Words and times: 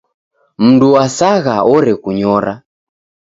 Mndu 0.63 0.85
wasagha 0.95 1.55
orekunyora. 1.75 2.53